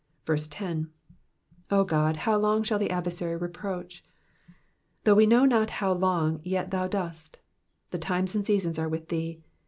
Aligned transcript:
10. 0.25 0.89
0 1.69 1.85
Godf 1.85 2.15
how 2.15 2.35
long 2.35 2.63
shall 2.63 2.79
the 2.79 2.89
adversary 2.89 3.35
reproach 3.37 4.03
V* 4.03 4.53
Though 5.03 5.13
wo 5.13 5.25
know 5.25 5.45
not 5.45 5.69
how 5.69 5.93
long 5.93 6.41
yet 6.43 6.71
thou 6.71 6.87
dost. 6.87 7.37
The 7.91 7.99
times 7.99 8.33
and 8.33 8.43
seasons 8.43 8.79
arc 8.79 8.89
with 8.91 9.09
thee. 9.09 9.43